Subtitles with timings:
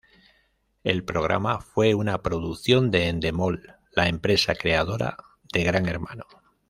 [0.83, 5.15] El programa fue una producción de Endemol, la empresa creadora
[5.53, 6.25] de Gran Hermano.